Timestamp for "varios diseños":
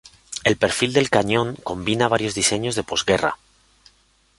2.07-2.73